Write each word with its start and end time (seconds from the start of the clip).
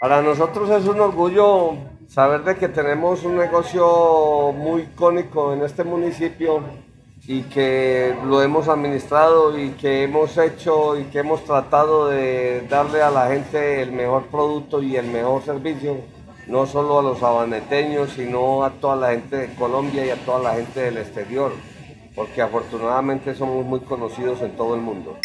Para 0.00 0.22
nosotros 0.22 0.70
es 0.70 0.86
un 0.86 0.98
orgullo 0.98 1.74
saber 2.08 2.42
de 2.42 2.56
que 2.56 2.68
tenemos 2.70 3.22
un 3.22 3.36
negocio 3.36 4.50
muy 4.50 4.84
icónico 4.84 5.52
en 5.52 5.60
este 5.60 5.84
municipio 5.84 6.62
y 7.26 7.42
que 7.42 8.16
lo 8.24 8.40
hemos 8.40 8.68
administrado 8.68 9.58
y 9.58 9.72
que 9.72 10.04
hemos 10.04 10.38
hecho 10.38 10.98
y 10.98 11.04
que 11.10 11.18
hemos 11.18 11.44
tratado 11.44 12.08
de 12.08 12.66
darle 12.70 13.02
a 13.02 13.10
la 13.10 13.28
gente 13.28 13.82
el 13.82 13.92
mejor 13.92 14.28
producto 14.28 14.82
y 14.82 14.96
el 14.96 15.06
mejor 15.06 15.42
servicio, 15.42 15.98
no 16.46 16.64
solo 16.64 17.00
a 17.00 17.02
los 17.02 17.18
sabaneteños, 17.18 18.08
sino 18.12 18.64
a 18.64 18.70
toda 18.70 18.96
la 18.96 19.10
gente 19.10 19.36
de 19.36 19.54
Colombia 19.54 20.06
y 20.06 20.08
a 20.08 20.24
toda 20.24 20.38
la 20.38 20.54
gente 20.54 20.80
del 20.80 20.96
exterior, 20.96 21.52
porque 22.14 22.40
afortunadamente 22.40 23.34
somos 23.34 23.66
muy 23.66 23.80
conocidos 23.80 24.40
en 24.40 24.56
todo 24.56 24.74
el 24.74 24.80
mundo. 24.80 25.18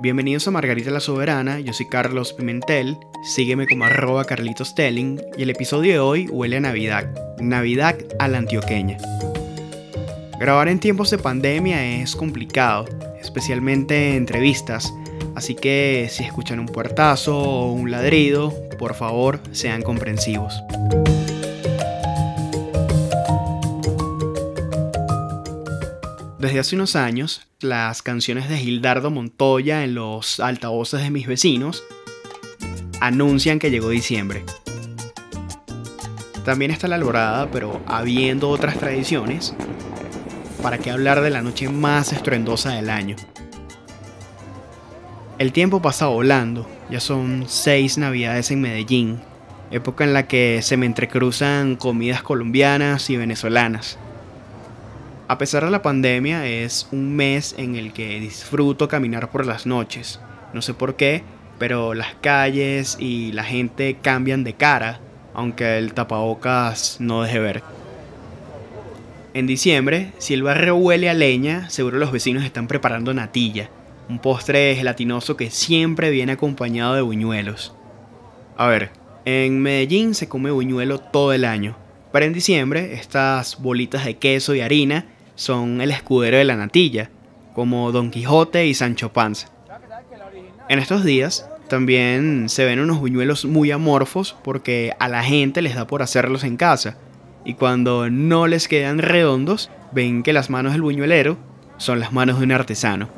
Bienvenidos 0.00 0.46
a 0.46 0.52
Margarita 0.52 0.92
la 0.92 1.00
Soberana, 1.00 1.58
yo 1.58 1.72
soy 1.72 1.86
Carlos 1.86 2.32
Pimentel, 2.32 2.98
sígueme 3.24 3.66
como 3.66 3.84
arroba 3.84 4.24
Carlitos 4.24 4.76
Telling 4.76 5.20
y 5.36 5.42
el 5.42 5.50
episodio 5.50 5.92
de 5.92 5.98
hoy 5.98 6.28
huele 6.28 6.58
a 6.58 6.60
Navidad, 6.60 7.08
Navidad 7.40 7.96
a 8.20 8.28
la 8.28 8.38
antioqueña. 8.38 8.96
Grabar 10.38 10.68
en 10.68 10.78
tiempos 10.78 11.10
de 11.10 11.18
pandemia 11.18 12.00
es 12.00 12.14
complicado, 12.14 12.84
especialmente 13.20 14.14
entrevistas, 14.14 14.94
así 15.34 15.56
que 15.56 16.06
si 16.12 16.22
escuchan 16.22 16.60
un 16.60 16.66
puertazo 16.66 17.36
o 17.36 17.72
un 17.72 17.90
ladrido, 17.90 18.54
por 18.78 18.94
favor 18.94 19.40
sean 19.50 19.82
comprensivos. 19.82 20.62
Desde 26.48 26.60
hace 26.60 26.76
unos 26.76 26.96
años, 26.96 27.42
las 27.60 28.00
canciones 28.00 28.48
de 28.48 28.56
Gildardo 28.56 29.10
Montoya 29.10 29.84
en 29.84 29.94
los 29.94 30.40
altavoces 30.40 31.02
de 31.02 31.10
mis 31.10 31.26
vecinos 31.26 31.84
anuncian 33.02 33.58
que 33.58 33.70
llegó 33.70 33.90
diciembre. 33.90 34.44
También 36.46 36.70
está 36.70 36.88
la 36.88 36.94
alborada, 36.94 37.50
pero 37.50 37.82
habiendo 37.86 38.48
otras 38.48 38.78
tradiciones, 38.78 39.54
¿para 40.62 40.78
qué 40.78 40.90
hablar 40.90 41.20
de 41.20 41.28
la 41.28 41.42
noche 41.42 41.68
más 41.68 42.14
estruendosa 42.14 42.70
del 42.70 42.88
año? 42.88 43.16
El 45.36 45.52
tiempo 45.52 45.82
pasa 45.82 46.06
volando, 46.06 46.66
ya 46.88 47.00
son 47.00 47.44
seis 47.46 47.98
navidades 47.98 48.50
en 48.50 48.62
Medellín, 48.62 49.20
época 49.70 50.04
en 50.04 50.14
la 50.14 50.26
que 50.26 50.62
se 50.62 50.78
me 50.78 50.86
entrecruzan 50.86 51.76
comidas 51.76 52.22
colombianas 52.22 53.10
y 53.10 53.18
venezolanas 53.18 53.98
a 55.28 55.36
pesar 55.36 55.62
de 55.62 55.70
la 55.70 55.82
pandemia, 55.82 56.46
es 56.46 56.88
un 56.90 57.14
mes 57.14 57.54
en 57.58 57.76
el 57.76 57.92
que 57.92 58.18
disfruto 58.18 58.88
caminar 58.88 59.30
por 59.30 59.44
las 59.44 59.66
noches. 59.66 60.20
No 60.54 60.62
sé 60.62 60.72
por 60.72 60.96
qué, 60.96 61.22
pero 61.58 61.92
las 61.92 62.14
calles 62.22 62.96
y 62.98 63.32
la 63.32 63.44
gente 63.44 63.98
cambian 64.00 64.42
de 64.42 64.54
cara, 64.54 65.00
aunque 65.34 65.76
el 65.76 65.92
tapabocas 65.92 66.96
no 66.98 67.22
deje 67.22 67.40
ver. 67.40 67.62
En 69.34 69.46
diciembre, 69.46 70.12
si 70.16 70.32
el 70.32 70.42
barrio 70.42 70.76
huele 70.76 71.10
a 71.10 71.14
leña, 71.14 71.68
seguro 71.68 71.98
los 71.98 72.10
vecinos 72.10 72.42
están 72.42 72.66
preparando 72.66 73.12
natilla, 73.12 73.68
un 74.08 74.20
postre 74.20 74.74
gelatinoso 74.76 75.36
que 75.36 75.50
siempre 75.50 76.10
viene 76.10 76.32
acompañado 76.32 76.94
de 76.94 77.02
buñuelos. 77.02 77.74
A 78.56 78.66
ver, 78.66 78.92
en 79.26 79.60
Medellín 79.60 80.14
se 80.14 80.26
come 80.26 80.50
buñuelo 80.50 80.98
todo 81.00 81.34
el 81.34 81.44
año, 81.44 81.76
pero 82.12 82.24
en 82.24 82.32
diciembre 82.32 82.94
estas 82.94 83.60
bolitas 83.60 84.06
de 84.06 84.16
queso 84.16 84.54
y 84.54 84.62
harina 84.62 85.04
son 85.38 85.80
el 85.80 85.92
escudero 85.92 86.36
de 86.36 86.44
la 86.44 86.56
natilla, 86.56 87.10
como 87.54 87.92
Don 87.92 88.10
Quijote 88.10 88.66
y 88.66 88.74
Sancho 88.74 89.12
Panza. 89.12 89.48
En 90.68 90.80
estos 90.80 91.04
días 91.04 91.48
también 91.68 92.48
se 92.48 92.64
ven 92.64 92.80
unos 92.80 92.98
buñuelos 92.98 93.44
muy 93.44 93.70
amorfos 93.70 94.34
porque 94.42 94.92
a 94.98 95.08
la 95.08 95.22
gente 95.22 95.62
les 95.62 95.76
da 95.76 95.86
por 95.86 96.02
hacerlos 96.02 96.42
en 96.42 96.56
casa, 96.56 96.96
y 97.44 97.54
cuando 97.54 98.10
no 98.10 98.48
les 98.48 98.66
quedan 98.66 98.98
redondos, 98.98 99.70
ven 99.92 100.24
que 100.24 100.32
las 100.32 100.50
manos 100.50 100.72
del 100.72 100.82
buñuelero 100.82 101.38
son 101.76 102.00
las 102.00 102.12
manos 102.12 102.38
de 102.38 102.44
un 102.44 102.52
artesano. 102.52 103.08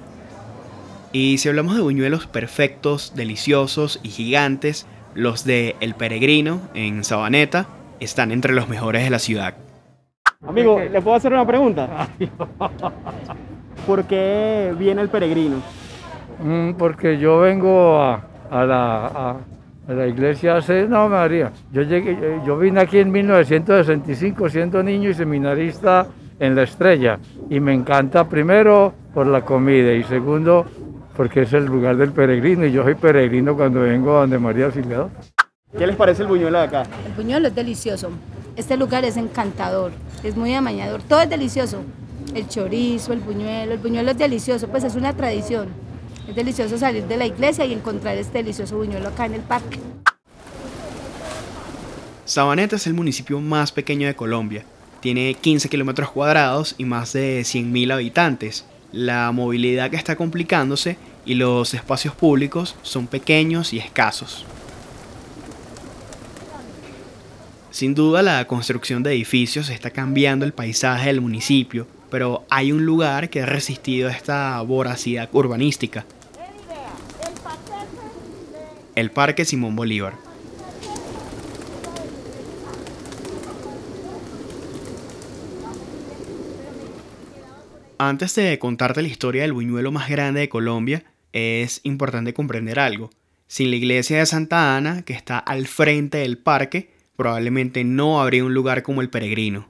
Y 1.12 1.38
si 1.38 1.48
hablamos 1.48 1.74
de 1.74 1.80
buñuelos 1.80 2.26
perfectos, 2.26 3.14
deliciosos 3.16 3.98
y 4.02 4.10
gigantes, 4.10 4.86
los 5.14 5.44
de 5.44 5.74
El 5.80 5.94
Peregrino 5.94 6.60
en 6.74 7.02
Sabaneta 7.02 7.66
están 7.98 8.30
entre 8.30 8.52
los 8.52 8.68
mejores 8.68 9.04
de 9.04 9.10
la 9.10 9.18
ciudad. 9.18 9.54
Amigo, 10.46 10.80
¿le 10.80 11.02
puedo 11.02 11.16
hacer 11.16 11.34
una 11.34 11.46
pregunta? 11.46 12.08
¿Por 13.86 14.04
qué 14.04 14.74
viene 14.78 15.02
el 15.02 15.10
peregrino? 15.10 15.56
Mm, 16.42 16.72
porque 16.72 17.18
yo 17.18 17.40
vengo 17.40 18.00
a, 18.00 18.22
la, 18.50 19.36
la, 19.86 20.06
iglesia 20.06 20.56
hace, 20.56 20.88
no 20.88 21.10
María, 21.10 21.52
yo, 21.70 21.82
llegué, 21.82 22.40
yo 22.46 22.56
vine 22.56 22.80
aquí 22.80 22.98
en 22.98 23.12
1965 23.12 24.48
siendo 24.48 24.82
niño 24.82 25.10
y 25.10 25.14
seminarista 25.14 26.06
en 26.38 26.56
La 26.56 26.62
Estrella 26.62 27.18
y 27.50 27.60
me 27.60 27.74
encanta 27.74 28.26
primero 28.26 28.94
por 29.12 29.26
la 29.26 29.42
comida 29.42 29.92
y 29.92 30.02
segundo 30.04 30.64
porque 31.18 31.42
es 31.42 31.52
el 31.52 31.66
lugar 31.66 31.98
del 31.98 32.12
peregrino 32.12 32.64
y 32.64 32.72
yo 32.72 32.82
soy 32.82 32.94
peregrino 32.94 33.54
cuando 33.54 33.80
vengo 33.82 34.16
a 34.16 34.20
donde 34.20 34.38
María 34.38 34.66
Auxiliador. 34.66 35.10
¿Qué 35.76 35.86
les 35.86 35.96
parece 35.96 36.22
el 36.22 36.28
buñuelo 36.28 36.58
de 36.58 36.64
acá? 36.64 36.82
El 37.06 37.12
buñuelo 37.12 37.48
es 37.48 37.54
delicioso. 37.54 38.10
Este 38.60 38.76
lugar 38.76 39.06
es 39.06 39.16
encantador, 39.16 39.90
es 40.22 40.36
muy 40.36 40.52
amañador, 40.52 41.02
todo 41.02 41.22
es 41.22 41.30
delicioso. 41.30 41.82
El 42.34 42.46
chorizo, 42.46 43.14
el 43.14 43.20
buñuelo, 43.20 43.72
el 43.72 43.78
buñuelo 43.78 44.10
es 44.10 44.18
delicioso, 44.18 44.68
pues 44.68 44.84
es 44.84 44.96
una 44.96 45.16
tradición. 45.16 45.68
Es 46.28 46.36
delicioso 46.36 46.76
salir 46.76 47.04
de 47.04 47.16
la 47.16 47.24
iglesia 47.24 47.64
y 47.64 47.72
encontrar 47.72 48.18
este 48.18 48.36
delicioso 48.36 48.76
buñuelo 48.76 49.08
acá 49.08 49.24
en 49.24 49.32
el 49.32 49.40
parque. 49.40 49.78
Sabaneta 52.26 52.76
es 52.76 52.86
el 52.86 52.92
municipio 52.92 53.40
más 53.40 53.72
pequeño 53.72 54.06
de 54.06 54.14
Colombia. 54.14 54.62
Tiene 55.00 55.32
15 55.32 55.70
kilómetros 55.70 56.10
cuadrados 56.10 56.74
y 56.76 56.84
más 56.84 57.14
de 57.14 57.40
100.000 57.40 57.94
habitantes. 57.94 58.66
La 58.92 59.32
movilidad 59.32 59.94
está 59.94 60.16
complicándose 60.16 60.98
y 61.24 61.32
los 61.32 61.72
espacios 61.72 62.14
públicos 62.14 62.76
son 62.82 63.06
pequeños 63.06 63.72
y 63.72 63.78
escasos. 63.78 64.44
Sin 67.70 67.94
duda 67.94 68.22
la 68.22 68.44
construcción 68.46 69.04
de 69.04 69.12
edificios 69.12 69.70
está 69.70 69.90
cambiando 69.90 70.44
el 70.44 70.52
paisaje 70.52 71.06
del 71.06 71.20
municipio, 71.20 71.86
pero 72.10 72.44
hay 72.50 72.72
un 72.72 72.84
lugar 72.84 73.30
que 73.30 73.42
ha 73.42 73.46
resistido 73.46 74.08
esta 74.08 74.60
voracidad 74.62 75.28
urbanística. 75.32 76.04
El 78.96 79.12
Parque 79.12 79.44
Simón 79.44 79.76
Bolívar. 79.76 80.14
Antes 87.98 88.34
de 88.34 88.58
contarte 88.58 89.00
la 89.02 89.08
historia 89.08 89.42
del 89.42 89.52
buñuelo 89.52 89.92
más 89.92 90.08
grande 90.08 90.40
de 90.40 90.48
Colombia, 90.48 91.04
es 91.32 91.80
importante 91.84 92.34
comprender 92.34 92.80
algo. 92.80 93.10
Sin 93.46 93.70
la 93.70 93.76
iglesia 93.76 94.18
de 94.18 94.26
Santa 94.26 94.76
Ana, 94.76 95.02
que 95.02 95.12
está 95.12 95.38
al 95.38 95.68
frente 95.68 96.18
del 96.18 96.38
parque, 96.38 96.99
probablemente 97.20 97.84
no 97.84 98.22
habría 98.22 98.42
un 98.42 98.54
lugar 98.54 98.82
como 98.82 99.02
el 99.02 99.10
peregrino. 99.10 99.68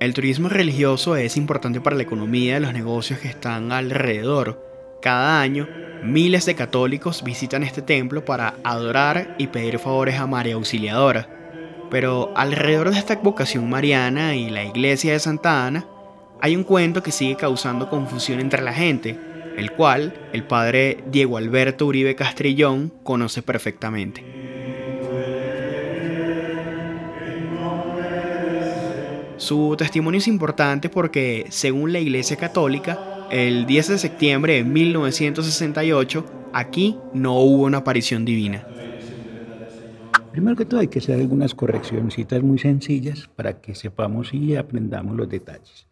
El 0.00 0.12
turismo 0.12 0.48
religioso 0.48 1.14
es 1.14 1.36
importante 1.36 1.80
para 1.80 1.94
la 1.94 2.02
economía 2.02 2.54
de 2.54 2.60
los 2.60 2.72
negocios 2.72 3.20
que 3.20 3.28
están 3.28 3.70
alrededor. 3.70 4.98
Cada 5.00 5.40
año, 5.40 5.68
miles 6.02 6.44
de 6.44 6.56
católicos 6.56 7.22
visitan 7.22 7.62
este 7.62 7.82
templo 7.82 8.24
para 8.24 8.54
adorar 8.64 9.36
y 9.38 9.46
pedir 9.46 9.78
favores 9.78 10.18
a 10.18 10.26
María 10.26 10.54
Auxiliadora. 10.54 11.39
Pero 11.90 12.32
alrededor 12.36 12.90
de 12.90 12.98
esta 12.98 13.16
vocación 13.16 13.68
mariana 13.68 14.36
y 14.36 14.48
la 14.50 14.64
iglesia 14.64 15.12
de 15.12 15.18
Santa 15.18 15.66
Ana, 15.66 15.86
hay 16.40 16.56
un 16.56 16.64
cuento 16.64 17.02
que 17.02 17.10
sigue 17.10 17.36
causando 17.36 17.90
confusión 17.90 18.40
entre 18.40 18.62
la 18.62 18.72
gente, 18.72 19.18
el 19.56 19.72
cual 19.72 20.14
el 20.32 20.44
padre 20.44 20.98
Diego 21.10 21.36
Alberto 21.36 21.86
Uribe 21.86 22.14
Castrillón 22.14 22.92
conoce 23.02 23.42
perfectamente. 23.42 24.24
Su 29.36 29.74
testimonio 29.76 30.18
es 30.18 30.28
importante 30.28 30.88
porque, 30.90 31.46
según 31.48 31.92
la 31.92 31.98
Iglesia 31.98 32.36
Católica, 32.36 33.26
el 33.30 33.66
10 33.66 33.88
de 33.88 33.98
septiembre 33.98 34.54
de 34.54 34.64
1968, 34.64 36.24
aquí 36.52 36.98
no 37.14 37.38
hubo 37.40 37.64
una 37.64 37.78
aparición 37.78 38.24
divina. 38.24 38.66
Primero 40.32 40.56
que 40.56 40.64
todo 40.64 40.80
hay 40.80 40.86
que 40.86 41.00
hacer 41.00 41.18
algunas 41.18 41.56
correcciones 41.56 42.16
muy 42.44 42.58
sencillas 42.58 43.28
para 43.34 43.60
que 43.60 43.74
sepamos 43.74 44.32
y 44.32 44.54
aprendamos 44.54 45.16
los 45.16 45.28
detalles. 45.28 45.88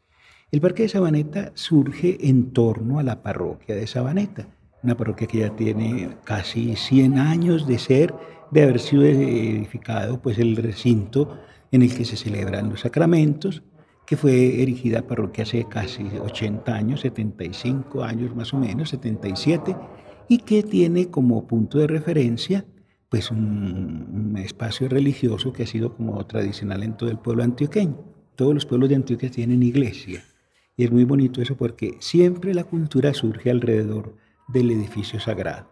El 0.52 0.61
Parque 0.61 0.85
de 0.85 0.88
Sabaneta 0.88 1.50
surge 1.55 2.17
en 2.29 2.52
torno 2.52 3.00
a 3.00 3.02
la 3.02 3.20
parroquia 3.20 3.75
de 3.75 3.88
Sabaneta, 3.88 4.46
una 4.85 4.96
parroquia 4.96 5.26
que 5.26 5.38
ya 5.38 5.56
tiene 5.56 6.11
casi 6.23 6.76
100 6.76 7.19
años 7.19 7.67
de 7.67 7.79
ser 7.79 8.14
de 8.52 8.62
haber 8.62 8.79
sido 8.79 9.02
edificado 9.02 10.23
pues, 10.23 10.38
el 10.38 10.56
recinto 10.56 11.37
en 11.73 11.82
el 11.82 11.94
que 11.94 12.05
se 12.05 12.17
celebran 12.17 12.70
los 12.70 12.81
sacramentos, 12.81 13.64
que 14.06 14.17
fue 14.17 14.62
erigida 14.62 15.02
parroquia 15.02 15.43
hace 15.43 15.64
casi 15.64 16.05
80 16.05 16.73
años, 16.73 17.00
75 17.00 18.05
años 18.05 18.35
más 18.37 18.55
o 18.55 18.58
menos, 18.58 18.90
77, 18.90 19.76
y 20.29 20.38
que 20.38 20.62
tiene 20.62 21.08
como 21.11 21.46
punto 21.46 21.79
de 21.79 21.88
referencia 21.88 22.64
pues 23.09 23.31
un, 23.31 24.37
espacio 24.39 24.89
religioso 24.89 25.53
que 25.53 25.65
ha 25.65 25.67
sido 25.67 25.97
como 25.97 26.25
tradicional 26.27 26.83
en 26.83 26.97
todo 26.97 27.11
el 27.11 27.19
pueblo 27.19 27.43
antioqueño. 27.43 27.97
Todos 28.37 28.55
los 28.55 28.67
pueblos 28.67 28.89
de 28.89 28.95
Antioquia 28.95 29.31
tienen 29.31 29.63
iglesia 29.63 30.23
y 30.79 30.85
es 30.85 30.93
muy 30.93 31.05
bonito 31.05 31.43
eso 31.43 31.57
porque 31.57 31.97
siempre 31.99 32.55
la 32.55 32.63
cultura 32.63 33.13
surge 33.13 33.51
alrededor 33.51 34.15
del 34.47 34.71
edificio 34.71 35.19
sagrado. 35.19 35.69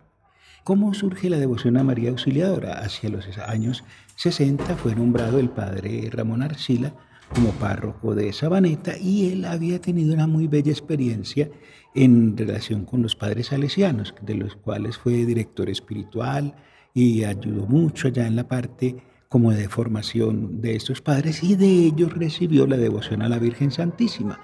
¿Cómo 0.65 0.93
surge 0.95 1.31
la 1.31 1.39
devoción 1.39 1.77
a 1.77 1.85
María 1.85 2.11
Auxiliadora? 2.11 2.81
Hacia 2.81 3.09
los 3.09 3.25
años 3.39 3.85
60 4.17 4.65
fue 4.77 4.97
nombrado 4.97 5.39
el 5.39 5.49
padre 5.49 6.11
Ramón 6.11 6.43
Arcila 6.43 6.93
como 7.33 7.51
párroco 7.53 8.17
de 8.17 8.33
Sabaneta 8.33 8.99
y 8.99 9.31
él 9.31 9.45
había 9.45 9.81
tenido 9.81 10.13
una 10.13 10.27
muy 10.27 10.49
bella 10.49 10.73
experiencia 10.73 11.51
en 11.95 12.37
relación 12.37 12.85
con 12.85 13.01
los 13.01 13.15
padres 13.15 13.47
salesianos, 13.47 14.13
de 14.23 14.35
los 14.35 14.57
cuales 14.57 14.99
fue 14.99 15.25
director 15.25 15.71
espiritual 15.71 16.57
y 16.97 17.25
ayudó 17.25 17.67
mucho 17.67 18.09
allá 18.09 18.27
en 18.27 18.37
la 18.37 18.49
parte 18.49 18.97
como 19.29 19.53
de 19.53 19.69
formación 19.69 20.63
de 20.63 20.77
estos 20.77 21.03
padres 21.03 21.43
y 21.43 21.55
de 21.55 21.67
ellos 21.67 22.15
recibió 22.15 22.67
la 22.67 22.79
devoción 22.79 23.21
a 23.21 23.29
la 23.29 23.39
Virgen 23.39 23.71
Santísima. 23.71 24.41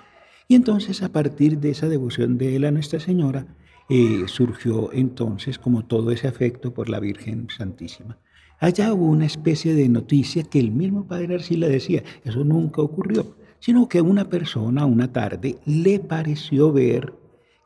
Y 0.49 0.55
entonces 0.55 1.03
a 1.03 1.11
partir 1.11 1.61
de 1.61 1.71
esa 1.71 1.89
devoción 1.89 2.37
de 2.37 2.55
él 2.55 2.67
a 2.67 2.71
Nuestra 2.71 3.01
Señora 3.01 3.47
eh, 3.89 4.25
surgió 4.27 4.93
entonces 4.93 5.59
como 5.59 5.87
todo 5.87 6.11
ese 6.11 6.29
afecto 6.29 6.75
por 6.75 6.91
la 6.91 7.01
Virgen 7.01 7.49
Santísima. 7.49 8.19
Allá 8.61 8.93
hubo 8.93 9.07
una 9.07 9.25
especie 9.25 9.73
de 9.73 9.89
noticia 9.89 10.43
que 10.43 10.61
el 10.61 10.73
mismo 10.73 11.07
padre 11.07 11.37
Arcila 11.37 11.69
decía, 11.69 12.03
eso 12.23 12.45
nunca 12.45 12.83
ocurrió, 12.83 13.35
sino 13.61 13.89
que 13.89 14.03
una 14.03 14.29
persona 14.29 14.85
una 14.85 15.11
tarde 15.11 15.57
le 15.65 16.01
pareció 16.01 16.71
ver 16.71 17.15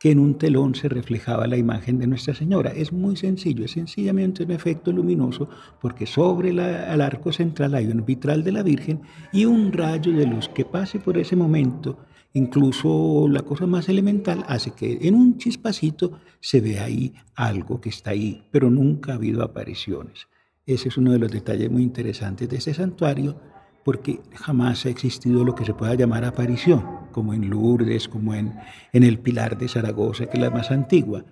que 0.06 0.12
en 0.12 0.20
un 0.20 0.38
telón 0.38 0.76
se 0.76 0.88
reflejaba 0.88 1.48
la 1.48 1.56
imagen 1.56 1.98
de 1.98 2.06
Nuestra 2.06 2.32
Señora. 2.32 2.70
Es 2.70 2.92
muy 2.92 3.16
sencillo, 3.16 3.64
es 3.64 3.72
sencillamente 3.72 4.44
un 4.44 4.52
efecto 4.52 4.92
luminoso 4.92 5.48
porque 5.80 6.06
sobre 6.06 6.50
el 6.50 6.60
arco 6.60 7.32
central 7.32 7.74
hay 7.74 7.88
un 7.88 8.04
vitral 8.04 8.44
de 8.44 8.52
la 8.52 8.62
Virgen 8.62 9.00
y 9.32 9.46
un 9.46 9.72
rayo 9.72 10.12
de 10.12 10.24
luz 10.24 10.48
que 10.48 10.64
pase 10.64 11.00
por 11.00 11.18
ese 11.18 11.34
momento, 11.34 11.98
incluso 12.34 13.26
la 13.28 13.42
cosa 13.42 13.66
más 13.66 13.88
elemental, 13.88 14.44
hace 14.46 14.70
que 14.70 14.96
en 15.02 15.16
un 15.16 15.38
chispacito 15.38 16.20
se 16.38 16.60
vea 16.60 16.84
ahí 16.84 17.12
algo 17.34 17.80
que 17.80 17.88
está 17.88 18.10
ahí, 18.10 18.44
pero 18.52 18.70
nunca 18.70 19.10
ha 19.10 19.16
habido 19.16 19.42
apariciones. 19.42 20.28
Ese 20.66 20.88
es 20.88 20.96
uno 20.98 21.10
de 21.10 21.18
los 21.18 21.32
detalles 21.32 21.68
muy 21.68 21.82
interesantes 21.82 22.48
de 22.48 22.58
este 22.58 22.74
santuario, 22.74 23.40
porque 23.86 24.18
jamás 24.34 24.84
ha 24.84 24.88
existido 24.88 25.44
lo 25.44 25.54
que 25.54 25.64
se 25.64 25.72
pueda 25.72 25.94
llamar 25.94 26.24
aparición, 26.24 26.84
como 27.12 27.34
en 27.34 27.48
Lourdes, 27.48 28.08
como 28.08 28.34
en, 28.34 28.58
el 28.92 29.20
Pilar 29.20 29.56
de 29.56 29.68
Zaragoza, 29.68 30.26
que 30.26 30.38
es 30.38 30.42
la 30.42 30.50
más 30.50 30.72
antigua. 30.72 31.22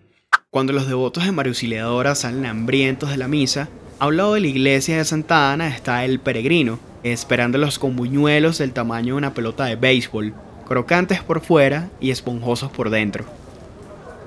Cuando 0.50 0.72
los 0.72 0.86
devotos 0.86 1.24
de 1.24 1.32
María 1.32 1.50
Auxiliadora 1.50 2.14
salen 2.14 2.46
hambrientos 2.46 3.10
de 3.10 3.16
la 3.16 3.26
misa, 3.26 3.68
a 3.98 4.06
un 4.06 4.18
lado 4.18 4.34
de 4.34 4.40
la 4.40 4.46
iglesia 4.46 4.98
de 4.98 5.04
Santa 5.04 5.52
Ana 5.52 5.66
está 5.66 6.04
el 6.04 6.20
peregrino, 6.20 6.78
esperándolos 7.02 7.80
con 7.80 7.96
buñuelos 7.96 8.58
del 8.58 8.72
tamaño 8.72 9.14
de 9.14 9.18
una 9.18 9.34
pelota 9.34 9.64
de 9.64 9.74
béisbol, 9.74 10.32
crocantes 10.64 11.24
por 11.24 11.40
fuera 11.40 11.90
y 11.98 12.12
esponjosos 12.12 12.70
por 12.70 12.88
dentro. 12.88 13.24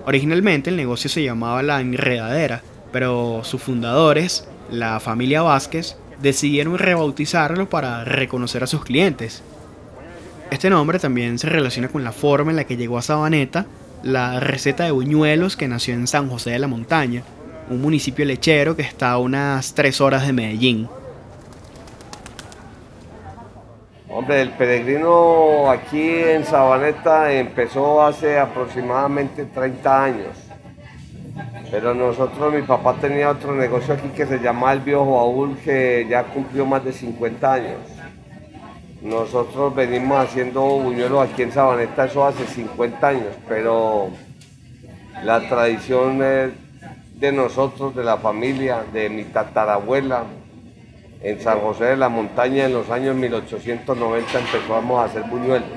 Originalmente 0.06 0.69
el 0.69 0.75
negocio 0.75 1.09
se 1.09 1.23
llamaba 1.23 1.63
La 1.63 1.80
Enredadera, 1.80 2.62
pero 2.91 3.45
sus 3.45 3.62
fundadores, 3.62 4.50
la 4.69 5.00
familia 5.00 5.44
Vázquez 5.44 5.95
decidieron 6.22 6.78
rebautizarlo 6.78 7.69
para 7.69 8.04
reconocer 8.04 8.64
a 8.64 8.68
sus 8.68 8.84
clientes. 8.84 9.44
Este 10.50 10.69
nombre 10.69 11.00
también 11.00 11.38
se 11.40 11.50
relaciona 11.50 11.90
con 11.90 12.04
la 12.04 12.12
forma 12.12 12.52
en 12.52 12.58
la 12.58 12.64
que 12.64 12.78
llegó 12.78 12.98
a 12.98 13.02
Sabaneta 13.02 13.66
la 14.04 14.40
receta 14.40 14.86
de 14.86 14.92
buñuelos 14.92 15.58
que 15.58 15.68
nació 15.68 15.94
en 15.94 16.08
San 16.08 16.30
José 16.30 16.52
de 16.52 16.60
la 16.60 16.68
Montaña, 16.68 17.24
un 17.69 17.81
municipio 17.81 18.24
lechero 18.25 18.75
que 18.75 18.84
está 18.84 19.12
a 19.12 19.18
unas 19.18 19.74
3 19.74 20.02
horas 20.02 20.25
de 20.25 20.34
Medellín. 20.34 20.88
Hombre, 24.10 24.42
el 24.42 24.52
peregrino 24.52 25.69
aquí 25.69 26.02
en 26.02 26.46
Sabaneta 26.46 27.31
empezó 27.34 28.02
hace 28.02 28.40
aproximadamente 28.40 29.46
30 29.46 30.04
años. 30.04 30.46
Pero 31.69 31.94
nosotros, 31.94 32.54
mi 32.54 32.62
papá 32.62 32.96
tenía 33.02 33.30
otro 33.30 33.54
negocio 33.54 33.94
aquí 33.94 34.08
que 34.10 34.25
se 34.25 34.40
llama 34.40 34.72
El 34.74 34.80
Viejo 34.80 35.16
Baúl, 35.16 35.58
que 35.58 36.08
ya 36.10 36.24
cumplió 36.24 36.66
más 36.66 36.84
de 36.86 36.94
50 36.94 37.54
años. 37.54 37.80
Nosotros 39.02 39.75
venimos 39.75 40.18
haciendo 40.18 40.62
buñuelos 40.62 41.30
aquí 41.30 41.44
en 41.44 41.52
Sabaneta, 41.52 42.06
eso 42.06 42.25
hace 42.25 42.46
50 42.46 43.08
años, 43.08 43.36
pero 43.48 44.10
la 45.24 45.48
tradición 45.48 46.19
de 46.19 47.31
nosotros, 47.31 47.96
de 47.96 48.04
la 48.04 48.18
familia, 48.18 48.84
de 48.94 49.10
mi 49.10 49.25
tatarabuela, 49.25 50.24
en 51.22 51.42
San 51.42 51.60
José 51.60 51.86
de 51.86 51.98
la 51.98 52.10
Montaña 52.10 52.66
en 52.66 52.74
los 52.74 52.90
años 52.90 53.16
1890 53.16 54.40
empezamos 54.40 55.00
a 55.00 55.06
hacer 55.06 55.24
buñuelos. 55.24 55.68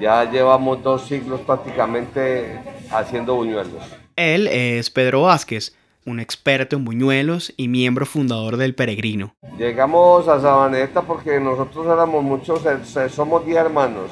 Ya 0.00 0.30
llevamos 0.30 0.82
dos 0.82 1.06
siglos 1.06 1.40
prácticamente 1.40 2.60
haciendo 2.90 3.34
buñuelos. 3.34 4.03
Él 4.16 4.46
es 4.46 4.90
Pedro 4.90 5.22
Vázquez, 5.22 5.74
un 6.06 6.20
experto 6.20 6.76
en 6.76 6.84
buñuelos 6.84 7.52
y 7.56 7.68
miembro 7.68 8.06
fundador 8.06 8.56
del 8.56 8.74
Peregrino. 8.74 9.34
Llegamos 9.58 10.28
a 10.28 10.40
Sabaneta 10.40 11.02
porque 11.02 11.40
nosotros 11.40 11.86
éramos 11.86 12.22
muchos, 12.22 12.62
somos 13.10 13.44
10 13.44 13.58
hermanos. 13.58 14.10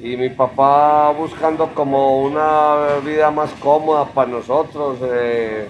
Y 0.00 0.16
mi 0.16 0.28
papá 0.28 1.10
buscando 1.12 1.74
como 1.74 2.22
una 2.22 2.98
vida 3.04 3.30
más 3.30 3.50
cómoda 3.54 4.04
para 4.12 4.30
nosotros, 4.30 4.98
eh, 5.02 5.66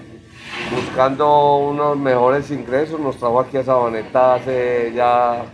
buscando 0.75 1.57
unos 1.57 1.97
mejores 1.97 2.51
ingresos, 2.51 2.99
nos 2.99 3.17
trajo 3.17 3.39
aquí 3.39 3.57
a 3.57 3.63
Sabaneta 3.63 4.35
hace 4.35 4.91
ya 4.93 5.45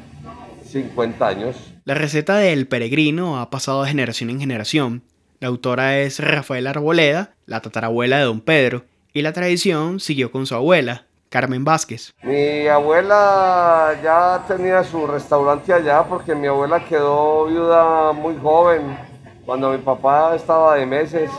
50 0.66 1.28
años. 1.28 1.74
La 1.86 1.94
receta 1.94 2.38
del 2.38 2.68
peregrino 2.68 3.40
ha 3.40 3.50
pasado 3.50 3.84
de 3.84 3.90
generación 3.90 4.32
en 4.32 4.40
generación 4.40 5.04
la 5.46 5.50
autora 5.50 6.00
es 6.00 6.20
Rafael 6.20 6.66
Arboleda, 6.66 7.36
la 7.46 7.62
tatarabuela 7.62 8.18
de 8.18 8.24
don 8.24 8.42
Pedro, 8.42 8.86
y 9.14 9.22
la 9.22 9.32
tradición 9.32 10.00
siguió 10.00 10.32
con 10.32 10.48
su 10.48 10.56
abuela, 10.56 11.06
Carmen 11.30 11.64
Vázquez. 11.64 12.16
Mi 12.24 12.66
abuela 12.66 13.96
ya 14.02 14.44
tenía 14.48 14.84
su 14.84 15.06
restaurante 15.06 15.72
allá 15.72 16.02
porque 16.02 16.34
mi 16.34 16.48
abuela 16.48 16.84
quedó 16.84 17.46
viuda 17.46 18.12
muy 18.14 18.36
joven 18.42 18.98
cuando 19.46 19.70
mi 19.70 19.78
papá 19.78 20.36
estaba 20.36 20.78
de 20.78 20.88
meses. 20.88 21.30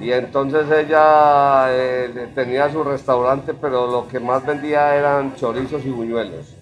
Y 0.00 0.12
entonces 0.12 0.66
ella 0.70 1.66
eh, 1.70 2.28
tenía 2.36 2.70
su 2.70 2.84
restaurante, 2.84 3.54
pero 3.54 3.90
lo 3.90 4.06
que 4.06 4.20
más 4.20 4.46
vendía 4.46 4.94
eran 4.94 5.34
chorizos 5.34 5.84
y 5.84 5.90
buñuelos. 5.90 6.54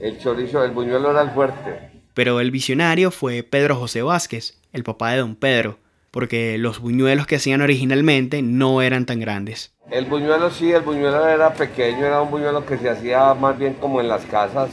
El 0.00 0.18
chorizo, 0.18 0.64
el 0.64 0.70
buñuelo 0.70 1.10
era 1.10 1.20
el 1.20 1.32
fuerte. 1.32 1.93
Pero 2.14 2.40
el 2.40 2.52
visionario 2.52 3.10
fue 3.10 3.42
Pedro 3.42 3.76
José 3.76 4.02
Vázquez, 4.02 4.56
el 4.72 4.84
papá 4.84 5.10
de 5.10 5.18
don 5.18 5.34
Pedro, 5.34 5.78
porque 6.12 6.56
los 6.58 6.78
buñuelos 6.78 7.26
que 7.26 7.36
hacían 7.36 7.60
originalmente 7.60 8.40
no 8.40 8.82
eran 8.82 9.04
tan 9.04 9.18
grandes. 9.18 9.74
El 9.90 10.06
buñuelo 10.06 10.50
sí, 10.50 10.70
el 10.70 10.82
buñuelo 10.82 11.26
era 11.26 11.52
pequeño, 11.54 12.06
era 12.06 12.22
un 12.22 12.30
buñuelo 12.30 12.64
que 12.64 12.78
se 12.78 12.88
hacía 12.88 13.34
más 13.34 13.58
bien 13.58 13.74
como 13.74 14.00
en 14.00 14.08
las 14.08 14.24
casas 14.26 14.70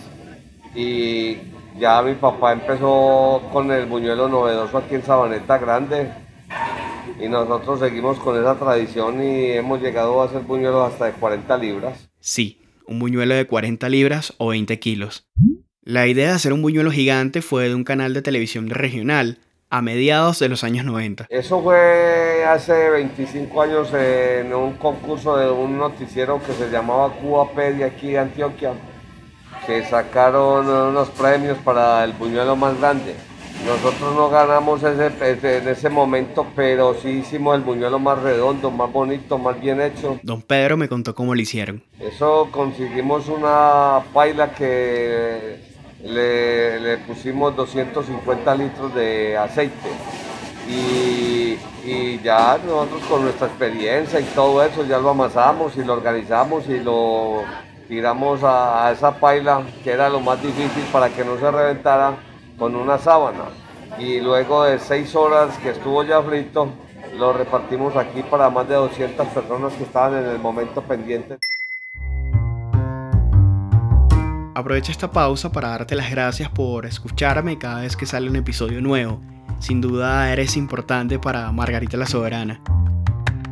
y 0.75 1.37
ya 1.79 2.01
mi 2.01 2.13
papá 2.13 2.53
empezó 2.53 3.41
con 3.51 3.71
el 3.71 3.87
buñuelo 3.87 4.29
novedoso 4.29 4.77
aquí 4.77 4.95
en 4.95 5.03
Sabaneta 5.03 5.57
Grande 5.57 6.11
y 7.19 7.27
nosotros 7.27 7.79
seguimos 7.79 8.19
con 8.19 8.39
esa 8.39 8.57
tradición 8.57 9.21
y 9.23 9.51
hemos 9.51 9.81
llegado 9.81 10.21
a 10.21 10.25
hacer 10.25 10.41
buñuelos 10.41 10.91
hasta 10.91 11.05
de 11.05 11.13
40 11.13 11.57
libras. 11.57 12.09
Sí, 12.19 12.61
un 12.85 12.99
buñuelo 12.99 13.33
de 13.33 13.47
40 13.47 13.89
libras 13.89 14.33
o 14.37 14.49
20 14.49 14.79
kilos. 14.79 15.27
La 15.83 16.05
idea 16.05 16.27
de 16.27 16.33
hacer 16.35 16.53
un 16.53 16.61
buñuelo 16.61 16.91
gigante 16.91 17.41
fue 17.41 17.67
de 17.67 17.73
un 17.73 17.83
canal 17.83 18.13
de 18.13 18.21
televisión 18.21 18.69
regional 18.69 19.39
a 19.71 19.81
mediados 19.81 20.37
de 20.37 20.47
los 20.47 20.63
años 20.63 20.85
90. 20.85 21.25
Eso 21.27 21.59
fue 21.63 22.45
hace 22.47 22.91
25 22.91 23.61
años 23.63 23.91
en 23.95 24.53
un 24.53 24.73
concurso 24.73 25.37
de 25.37 25.49
un 25.49 25.79
noticiero 25.79 26.39
que 26.45 26.53
se 26.53 26.69
llamaba 26.69 27.11
Cubapedia 27.13 27.87
aquí 27.87 28.11
de 28.11 28.19
Antioquia, 28.19 28.73
que 29.65 29.83
sacaron 29.83 30.67
unos 30.69 31.09
premios 31.09 31.57
para 31.57 32.03
el 32.03 32.13
buñuelo 32.13 32.55
más 32.55 32.79
grande. 32.79 33.15
Nosotros 33.65 34.13
no 34.15 34.29
ganamos 34.29 34.83
ese, 34.83 35.57
en 35.57 35.67
ese 35.67 35.89
momento, 35.89 36.45
pero 36.55 36.93
sí 36.93 37.09
hicimos 37.09 37.55
el 37.55 37.61
buñuelo 37.61 37.97
más 37.97 38.21
redondo, 38.21 38.69
más 38.69 38.91
bonito, 38.91 39.39
más 39.39 39.59
bien 39.59 39.81
hecho. 39.81 40.19
Don 40.21 40.43
Pedro 40.43 40.77
me 40.77 40.87
contó 40.87 41.15
cómo 41.15 41.33
lo 41.33 41.41
hicieron. 41.41 41.81
Eso 41.99 42.49
conseguimos 42.51 43.27
una 43.29 44.01
paila 44.13 44.53
que 44.53 45.70
le, 46.03 46.97
pusimos 47.07 47.55
250 47.55 48.55
litros 48.55 48.93
de 48.93 49.37
aceite 49.37 49.89
y 50.67 52.19
ya 52.19 52.57
nosotros 52.65 53.01
con 53.09 53.23
nuestra 53.23 53.47
experiencia 53.47 54.19
y 54.19 54.23
todo 54.35 54.63
eso 54.63 54.85
ya 54.85 54.99
lo 54.99 55.09
amasamos 55.09 55.75
y 55.75 55.83
lo 55.83 55.93
organizamos 55.93 56.67
y 56.69 56.79
lo 56.79 57.43
tiramos 57.87 58.43
a, 58.43 58.87
a 58.87 58.91
esa 58.91 59.19
paila 59.19 59.63
que 59.83 59.91
era 59.91 60.09
lo 60.09 60.19
más 60.19 60.41
difícil 60.41 60.83
para 60.91 61.09
que 61.09 61.25
no 61.25 61.37
se 61.37 61.49
reventara 61.49 62.15
con 62.57 62.75
una 62.75 62.97
sábana 62.97 63.45
y 63.97 64.21
luego 64.21 64.63
de 64.63 64.79
seis 64.79 65.15
horas 65.15 65.57
que 65.57 65.71
estuvo 65.71 66.03
ya 66.03 66.21
frito 66.21 66.69
lo 67.17 67.33
repartimos 67.33 67.95
aquí 67.95 68.23
para 68.23 68.49
más 68.49 68.67
de 68.67 68.75
200 68.75 69.27
personas 69.27 69.73
que 69.73 69.83
estaban 69.83 70.17
en 70.17 70.29
el 70.29 70.39
momento 70.39 70.81
pendiente. 70.81 71.37
Aprovecho 74.53 74.91
esta 74.91 75.11
pausa 75.11 75.51
para 75.51 75.69
darte 75.69 75.95
las 75.95 76.11
gracias 76.11 76.49
por 76.49 76.85
escucharme 76.85 77.57
cada 77.57 77.81
vez 77.81 77.95
que 77.95 78.05
sale 78.05 78.29
un 78.29 78.35
episodio 78.35 78.81
nuevo. 78.81 79.21
Sin 79.59 79.79
duda 79.79 80.31
eres 80.31 80.57
importante 80.57 81.19
para 81.19 81.51
Margarita 81.51 81.95
la 81.95 82.05
Soberana. 82.05 82.61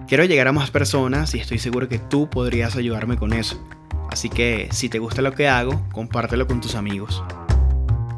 Quiero 0.07 0.25
llegar 0.25 0.47
a 0.47 0.51
más 0.51 0.71
personas 0.71 1.33
y 1.35 1.39
estoy 1.39 1.59
seguro 1.59 1.87
que 1.87 1.99
tú 1.99 2.29
podrías 2.29 2.75
ayudarme 2.75 3.15
con 3.15 3.31
eso. 3.31 3.63
Así 4.11 4.27
que 4.27 4.67
si 4.71 4.89
te 4.89 4.99
gusta 4.99 5.21
lo 5.21 5.33
que 5.33 5.47
hago, 5.47 5.81
compártelo 5.93 6.47
con 6.47 6.59
tus 6.59 6.75
amigos. 6.75 7.23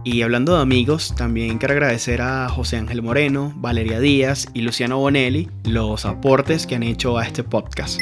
Y 0.04 0.24
hablando 0.24 0.56
de 0.56 0.64
amigos, 0.64 1.14
también 1.16 1.60
quiero 1.60 1.74
agradecer 1.74 2.24
a 2.24 2.50
José 2.50 2.78
Ángel 2.78 3.04
Moreno, 3.04 3.54
Valeria 3.58 4.00
Díaz 4.00 4.48
y 4.54 4.62
Luciano 4.62 4.98
Bonelli 4.98 5.50
los 5.66 6.06
aportes 6.06 6.66
que 6.66 6.76
han 6.76 6.84
hecho 6.84 7.20
a 7.20 7.26
este 7.26 7.44
podcast. 7.44 8.00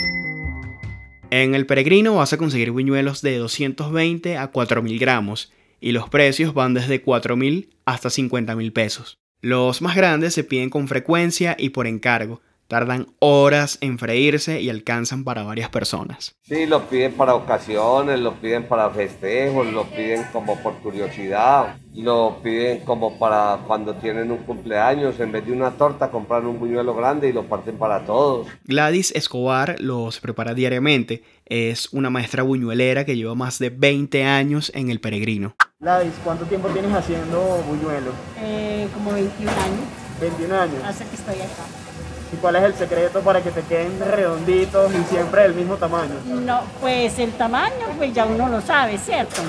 En 1.32 1.54
el 1.54 1.68
peregrino 1.68 2.16
vas 2.16 2.34
a 2.34 2.38
conseguir 2.38 2.72
buñuelos 2.72 3.22
de 3.22 3.38
220 3.38 4.38
a 4.38 4.48
4000 4.48 4.98
gramos 4.98 5.52
y 5.80 5.92
los 5.92 6.10
precios 6.10 6.56
van 6.56 6.74
desde 6.74 7.02
4000 7.02 7.70
hasta 7.86 8.10
50 8.10 8.58
pesos. 8.74 9.20
Los 9.40 9.84
más 9.84 9.96
grandes 9.96 10.34
se 10.34 10.44
piden 10.44 10.72
con 10.72 10.88
frecuencia 10.88 11.56
y 11.60 11.70
por 11.70 11.86
encargo, 11.86 12.42
Tardan 12.70 13.08
horas 13.18 13.80
en 13.82 13.98
freírse 13.98 14.62
y 14.62 14.70
alcanzan 14.70 15.24
para 15.24 15.42
varias 15.42 15.70
personas. 15.70 16.36
Sí, 16.44 16.68
lo 16.68 16.88
piden 16.88 17.14
para 17.14 17.34
ocasiones, 17.34 18.20
lo 18.20 18.36
piden 18.36 18.68
para 18.68 18.92
festejos, 18.92 19.66
lo 19.74 19.86
piden 19.86 20.24
como 20.32 20.56
por 20.62 20.76
curiosidad, 20.76 21.78
lo 21.96 22.38
piden 22.44 22.82
como 22.82 23.18
para 23.18 23.58
cuando 23.66 23.96
tienen 23.96 24.30
un 24.30 24.38
cumpleaños, 24.44 25.20
en 25.20 25.32
vez 25.32 25.48
de 25.48 25.52
una 25.52 25.72
torta 25.72 26.12
compran 26.12 26.46
un 26.46 26.60
buñuelo 26.60 26.94
grande 26.94 27.28
y 27.28 27.34
lo 27.34 27.46
parten 27.46 27.76
para 27.80 28.06
todos. 28.06 28.46
Gladys 28.66 29.14
Escobar 29.16 29.78
los 29.80 30.20
prepara 30.20 30.54
diariamente, 30.54 31.24
es 31.48 31.92
una 31.92 32.12
maestra 32.12 32.44
buñuelera 32.44 33.04
que 33.04 33.18
lleva 33.18 33.34
más 33.34 33.58
de 33.58 33.72
20 33.72 34.26
años 34.26 34.72
en 34.76 34.92
el 34.92 35.00
peregrino. 35.00 35.56
Gladys, 35.80 36.14
¿cuánto 36.24 36.46
tiempo 36.46 36.68
tienes 36.68 36.94
haciendo 36.94 37.64
buñuelos? 37.68 38.14
Eh, 38.38 38.88
como 38.94 39.12
21 39.12 39.52
años, 39.52 39.88
21 40.22 40.56
años. 40.56 40.84
hace 40.86 41.04
que 41.06 41.16
estoy 41.16 41.36
acá. 41.36 41.79
¿Y 42.32 42.36
cuál 42.38 42.56
es 42.58 42.64
el 42.64 42.76
secreto 42.76 43.22
para 43.22 43.42
que 43.42 43.50
te 43.52 43.62
queden 43.64 44.00
redonditos 44.00 44.92
y 44.94 45.04
siempre 45.06 45.42
del 45.44 45.56
mismo 45.56 45.76
tamaño? 45.78 46.14
No, 46.26 46.62
pues 46.80 47.18
el 47.20 47.32
tamaño, 47.34 47.88
pues 47.98 48.14
ya 48.14 48.26
uno 48.26 48.48
lo 48.50 48.62
sabe, 48.62 48.98
¿cierto? 49.00 49.42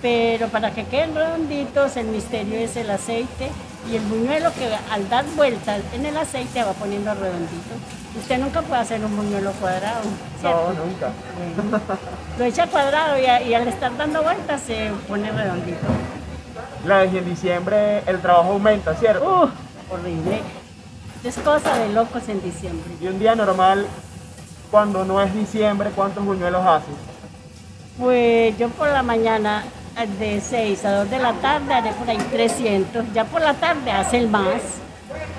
Pero 0.00 0.48
para 0.48 0.70
que 0.70 0.84
queden 0.84 1.14
redonditos, 1.14 1.96
el 1.96 2.06
misterio 2.06 2.58
es 2.58 2.76
el 2.76 2.90
aceite 2.90 3.50
y 3.90 3.96
el 3.96 4.02
buñuelo 4.04 4.50
que 4.54 4.68
al 4.90 5.08
dar 5.10 5.24
vueltas 5.36 5.80
en 5.92 6.06
el 6.06 6.16
aceite 6.16 6.62
va 6.64 6.72
poniendo 6.72 7.12
redondito. 7.14 7.74
Usted 8.18 8.38
nunca 8.38 8.62
puede 8.62 8.80
hacer 8.80 9.04
un 9.04 9.14
buñuelo 9.16 9.50
cuadrado, 9.52 10.02
¿cierto? 10.40 10.72
No, 10.78 10.84
nunca. 10.84 11.10
Bueno, 11.62 11.80
lo 12.38 12.44
echa 12.44 12.66
cuadrado 12.68 13.18
y, 13.18 13.26
a- 13.26 13.42
y 13.42 13.52
al 13.54 13.68
estar 13.68 13.94
dando 13.98 14.22
vueltas 14.22 14.62
se 14.62 14.90
pone 15.08 15.30
redondito. 15.30 15.86
Gladys, 16.84 17.12
y 17.14 17.18
en 17.18 17.24
diciembre 17.26 18.02
el 18.06 18.20
trabajo 18.20 18.52
aumenta, 18.52 18.94
¿cierto? 18.94 19.24
¡Uh! 19.24 19.94
Horrible. 19.94 20.40
Es 21.24 21.36
cosa 21.38 21.78
de 21.78 21.88
locos 21.88 22.28
en 22.28 22.42
diciembre. 22.42 22.92
Y 23.00 23.06
un 23.06 23.18
día 23.18 23.34
normal, 23.34 23.86
cuando 24.70 25.06
no 25.06 25.22
es 25.22 25.34
diciembre, 25.34 25.88
¿cuántos 25.96 26.22
buñuelos 26.22 26.64
haces? 26.66 26.94
Pues 27.98 28.58
yo 28.58 28.68
por 28.68 28.88
la 28.88 29.02
mañana 29.02 29.64
de 30.18 30.42
6 30.42 30.84
a 30.84 30.98
2 30.98 31.10
de 31.10 31.18
la 31.18 31.32
tarde 31.34 31.72
haré 31.72 31.92
por 31.92 32.10
ahí 32.10 32.18
300. 32.18 33.06
Ya 33.14 33.24
por 33.24 33.40
la 33.40 33.54
tarde 33.54 33.90
hacen 33.90 34.30
más. 34.30 34.60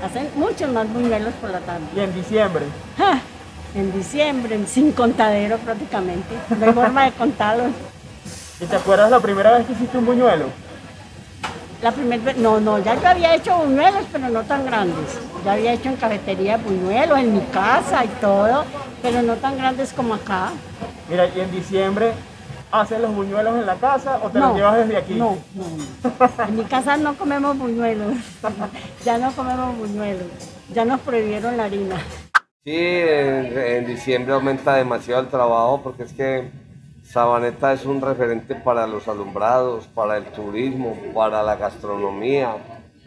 Hacen 0.04 0.27
muchos 0.36 0.72
más 0.72 0.92
buñuelos 0.92 1.36
por 1.36 1.51
la 1.51 1.60
tarde. 1.60 1.84
Y 1.96 2.00
en 2.00 2.15
diciembre, 2.15 2.65
¡Ja! 2.98 3.20
En 3.75 3.94
diciembre, 3.94 4.60
sin 4.65 4.92
contadero 4.92 5.58
prácticamente. 5.58 6.34
No 6.58 6.65
hay 6.65 6.74
forma 6.74 7.06
de 7.06 7.12
contarlos. 7.12 7.72
¿y 8.60 8.65
te 8.65 8.75
acuerdas 8.75 9.12
la 9.12 9.20
primera 9.20 9.56
vez 9.56 9.68
que 9.68 9.74
hiciste 9.74 9.98
un 10.00 10.06
buñuelo? 10.06 10.46
La 11.82 11.91
primera 11.91 12.24
vez, 12.24 12.38
no, 12.38 12.60
no, 12.60 12.79
ya 12.79 12.96
yo 13.00 13.08
había 13.08 13.36
hecho 13.36 13.58
buñuelos, 13.58 14.05
pero 14.12 14.29
no 14.29 14.44
tan 14.44 14.65
grandes. 14.65 15.20
Ya 15.44 15.53
había 15.53 15.74
hecho 15.74 15.89
en 15.89 15.98
cafetería 15.98 16.58
buñuelos, 16.58 17.20
en 17.20 17.34
mi 17.34 17.41
casa 17.41 18.03
y 18.05 18.08
todo, 18.20 18.63
pero 19.01 19.22
no 19.22 19.36
tan 19.36 19.58
grandes 19.58 19.94
como 19.94 20.15
acá. 20.15 20.51
Mira, 21.10 21.27
y 21.27 21.39
en 21.39 21.51
diciembre, 21.51 22.13
¿haces 22.72 23.00
los 23.00 23.13
buñuelos 23.13 23.55
en 23.55 23.65
la 23.65 23.75
casa 23.75 24.20
o 24.24 24.29
te 24.29 24.39
los 24.39 24.55
llevas 24.55 24.77
desde 24.77 24.98
aquí? 24.98 25.13
No, 25.15 25.38
no, 25.53 25.63
no. 25.67 26.44
En 26.48 26.55
mi 26.55 26.63
casa 26.63 26.98
no 26.98 27.15
comemos 27.15 27.58
buñuelos. 27.58 28.15
ya 29.05 29.17
no 29.17 29.32
comemos 29.34 29.77
buñuelos. 29.77 30.27
Ya 30.74 30.86
nos 30.86 31.01
prohibieron 31.01 31.58
la 31.58 31.65
harina. 31.65 31.98
Sí, 32.63 32.74
en, 32.74 33.58
en 33.58 33.86
diciembre 33.86 34.34
aumenta 34.34 34.75
demasiado 34.75 35.22
el 35.22 35.27
trabajo 35.27 35.82
porque 35.84 36.03
es 36.03 36.13
que 36.13 36.50
Sabaneta 37.05 37.71
es 37.71 37.85
un 37.85 38.01
referente 38.01 38.55
para 38.55 38.88
los 38.88 39.07
alumbrados, 39.07 39.85
para 39.88 40.17
el 40.17 40.25
turismo, 40.25 40.97
para 41.13 41.43
la 41.43 41.55
gastronomía, 41.55 42.57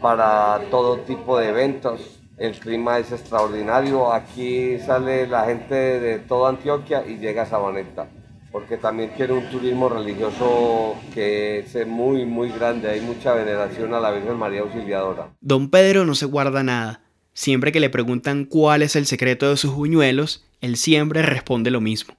para 0.00 0.60
todo 0.70 0.98
tipo 1.00 1.38
de 1.38 1.48
eventos. 1.48 2.20
El 2.38 2.58
clima 2.58 2.98
es 2.98 3.10
extraordinario. 3.12 4.12
Aquí 4.12 4.78
sale 4.78 5.26
la 5.26 5.44
gente 5.46 5.74
de 5.74 6.20
toda 6.20 6.50
Antioquia 6.50 7.04
y 7.06 7.18
llega 7.18 7.42
a 7.42 7.46
Sabaneta 7.46 8.08
porque 8.50 8.78
también 8.78 9.12
tiene 9.14 9.34
un 9.34 9.50
turismo 9.50 9.88
religioso 9.88 10.96
que 11.12 11.58
es 11.58 11.86
muy, 11.86 12.24
muy 12.24 12.50
grande. 12.50 12.88
Hay 12.88 13.00
mucha 13.00 13.34
veneración 13.34 13.92
a 13.94 14.00
la 14.00 14.10
Virgen 14.10 14.36
María 14.36 14.62
Auxiliadora. 14.62 15.30
Don 15.40 15.68
Pedro 15.70 16.04
no 16.04 16.14
se 16.14 16.26
guarda 16.26 16.62
nada. 16.62 17.02
Siempre 17.34 17.72
que 17.72 17.80
le 17.80 17.90
preguntan 17.90 18.46
cuál 18.46 18.82
es 18.82 18.96
el 18.96 19.06
secreto 19.06 19.50
de 19.50 19.56
sus 19.56 19.74
buñuelos, 19.74 20.46
él 20.60 20.76
siempre 20.76 21.22
responde 21.22 21.70
lo 21.70 21.80
mismo. 21.80 22.17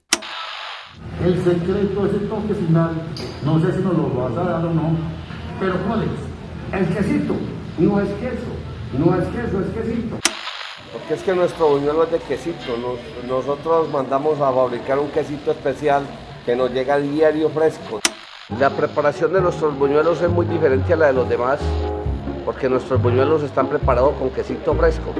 El 1.24 1.36
secreto 1.44 2.06
es 2.06 2.14
el 2.14 2.28
toque 2.28 2.54
final. 2.54 2.92
No 3.44 3.60
sé 3.60 3.72
si 3.72 3.78
nos 3.82 3.94
lo 3.96 4.08
vas 4.10 4.32
a 4.36 4.50
dar 4.50 4.64
o 4.64 4.70
no. 4.72 4.96
Pero 5.58 5.74
¿cuál 5.86 6.02
es? 6.04 6.78
El 6.80 6.86
quesito. 6.94 7.34
No 7.78 8.00
es 8.00 8.08
queso. 8.14 8.50
No 8.98 9.14
es 9.16 9.26
queso, 9.28 9.60
es 9.60 9.66
quesito. 9.74 10.16
Porque 10.92 11.14
es 11.14 11.22
que 11.22 11.34
nuestro 11.34 11.68
buñuelo 11.68 12.04
es 12.04 12.12
de 12.12 12.18
quesito. 12.18 12.76
Nos- 12.78 13.28
nosotros 13.28 13.88
mandamos 13.90 14.40
a 14.40 14.50
fabricar 14.52 14.98
un 14.98 15.08
quesito 15.08 15.50
especial 15.52 16.02
que 16.46 16.56
nos 16.56 16.70
llega 16.72 16.94
a 16.94 16.98
diario 16.98 17.50
fresco. 17.50 18.00
La 18.58 18.70
preparación 18.70 19.32
de 19.32 19.40
nuestros 19.40 19.78
buñuelos 19.78 20.20
es 20.22 20.30
muy 20.30 20.46
diferente 20.46 20.94
a 20.94 20.96
la 20.96 21.06
de 21.08 21.12
los 21.12 21.28
demás, 21.28 21.60
porque 22.44 22.68
nuestros 22.68 23.00
buñuelos 23.00 23.42
están 23.42 23.68
preparados 23.68 24.14
con 24.14 24.30
quesito 24.30 24.74
fresco. 24.74 25.14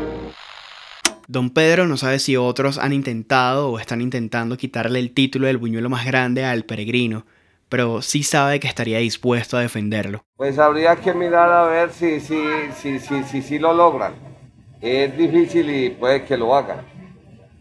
Don 1.31 1.51
Pedro 1.51 1.87
no 1.87 1.97
sabe 1.97 2.19
si 2.19 2.37
otros 2.37 2.77
han 2.77 2.93
intentado 2.93 3.71
o 3.71 3.79
están 3.79 4.01
intentando 4.01 4.57
quitarle 4.57 4.99
el 4.99 5.15
título 5.15 5.47
del 5.47 5.59
buñuelo 5.59 5.89
más 5.89 6.05
grande 6.05 6.45
al 6.45 6.65
peregrino, 6.65 7.25
pero 7.69 8.03
sí 8.03 8.25
sabe 8.25 8.59
que 8.59 8.67
estaría 8.67 8.99
dispuesto 8.99 9.57
a 9.57 9.61
defenderlo. 9.61 10.25
Pues 10.35 10.59
habría 10.59 10.97
que 10.97 11.15
mirar 11.15 11.49
a 11.53 11.67
ver 11.67 11.93
si 11.93 12.19
si, 12.19 12.43
si, 12.75 12.99
si, 12.99 13.23
si, 13.23 13.43
si 13.43 13.61
lo 13.61 13.73
logran. 13.73 14.15
Es 14.81 15.17
difícil 15.17 15.71
y 15.71 15.91
puede 15.91 16.25
que 16.25 16.37
lo 16.37 16.53
hagan. 16.53 16.81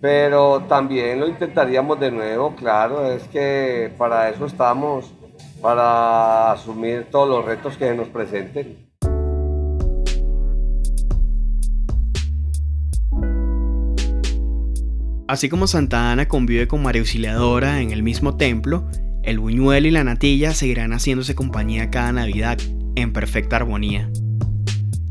Pero 0.02 0.62
también 0.68 1.20
lo 1.20 1.28
intentaríamos 1.28 2.00
de 2.00 2.10
nuevo, 2.10 2.56
claro, 2.56 3.06
es 3.12 3.22
que 3.28 3.94
para 4.00 4.30
eso 4.30 4.48
estamos, 4.48 5.14
para 5.62 6.54
asumir 6.54 7.06
todos 7.12 7.30
los 7.30 7.46
retos 7.46 7.78
que 7.78 7.86
se 7.86 7.94
nos 7.94 8.08
presenten. 8.08 8.89
Así 15.30 15.48
como 15.48 15.68
Santa 15.68 16.12
Ana 16.12 16.28
convive 16.28 16.68
con 16.68 16.82
María 16.82 17.02
Auxiliadora 17.02 17.84
en 17.84 17.92
el 17.92 18.02
mismo 18.02 18.36
templo, 18.36 18.90
el 19.22 19.38
buñuelo 19.38 19.88
y 19.88 19.92
la 19.92 20.04
natilla 20.04 20.56
seguirán 20.56 20.92
haciéndose 20.92 21.36
compañía 21.36 21.92
cada 21.92 22.12
Navidad, 22.12 22.58
en 22.96 23.14
perfecta 23.14 23.58
armonía. 23.58 24.10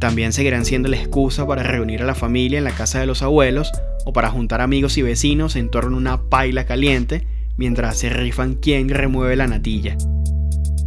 También 0.00 0.32
seguirán 0.32 0.64
siendo 0.64 0.88
la 0.88 0.96
excusa 0.96 1.46
para 1.46 1.62
reunir 1.62 2.02
a 2.02 2.04
la 2.04 2.16
familia 2.16 2.58
en 2.58 2.64
la 2.64 2.72
casa 2.72 2.98
de 2.98 3.06
los 3.06 3.22
abuelos 3.22 3.70
o 4.06 4.12
para 4.12 4.28
juntar 4.28 4.60
amigos 4.60 4.98
y 4.98 5.02
vecinos 5.02 5.54
en 5.54 5.70
torno 5.70 5.94
a 5.94 6.00
una 6.00 6.22
paila 6.22 6.66
caliente 6.66 7.24
mientras 7.56 7.96
se 7.96 8.08
rifan 8.10 8.54
quién 8.54 8.88
remueve 8.88 9.36
la 9.36 9.46
natilla. 9.46 9.96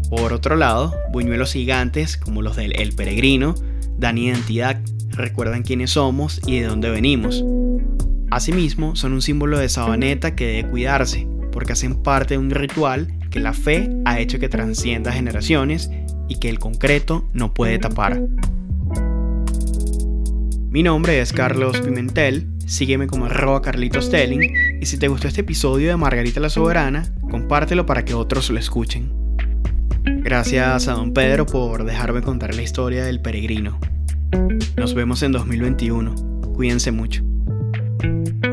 Por 0.09 0.33
otro 0.33 0.57
lado, 0.57 0.93
buñuelos 1.13 1.53
gigantes 1.53 2.17
como 2.17 2.41
los 2.41 2.57
del 2.57 2.77
El 2.77 2.91
Peregrino 2.91 3.55
dan 3.97 4.17
identidad, 4.17 4.81
recuerdan 5.11 5.63
quiénes 5.63 5.91
somos 5.91 6.41
y 6.45 6.59
de 6.59 6.65
dónde 6.65 6.89
venimos. 6.89 7.45
Asimismo, 8.31 8.95
son 8.95 9.11
un 9.11 9.21
símbolo 9.21 9.59
de 9.59 9.67
sabaneta 9.67 10.35
que 10.35 10.47
debe 10.47 10.69
cuidarse, 10.69 11.27
porque 11.51 11.73
hacen 11.73 12.01
parte 12.01 12.35
de 12.35 12.37
un 12.37 12.49
ritual 12.49 13.13
que 13.29 13.41
la 13.41 13.51
fe 13.51 13.89
ha 14.05 14.21
hecho 14.21 14.39
que 14.39 14.47
trascienda 14.47 15.11
generaciones 15.11 15.91
y 16.29 16.39
que 16.39 16.47
el 16.47 16.57
concreto 16.57 17.29
no 17.33 17.53
puede 17.53 17.77
tapar. 17.77 18.21
Mi 20.69 20.81
nombre 20.81 21.19
es 21.19 21.33
Carlos 21.33 21.81
Pimentel, 21.81 22.47
sígueme 22.65 23.07
como 23.07 23.27
Carlitos 23.61 24.09
Telling 24.09 24.79
y 24.81 24.85
si 24.85 24.97
te 24.97 25.09
gustó 25.09 25.27
este 25.27 25.41
episodio 25.41 25.89
de 25.89 25.97
Margarita 25.97 26.39
la 26.39 26.49
Soberana, 26.49 27.13
compártelo 27.29 27.85
para 27.85 28.05
que 28.05 28.13
otros 28.13 28.49
lo 28.49 28.59
escuchen. 28.59 29.11
Gracias 30.05 30.87
a 30.87 30.93
don 30.93 31.11
Pedro 31.11 31.45
por 31.45 31.83
dejarme 31.83 32.21
contar 32.21 32.55
la 32.55 32.61
historia 32.61 33.03
del 33.03 33.19
peregrino. 33.19 33.77
Nos 34.77 34.93
vemos 34.93 35.21
en 35.21 35.33
2021. 35.33 36.15
Cuídense 36.55 36.91
mucho. 36.93 37.30
Thank 38.01 38.45
you. 38.45 38.50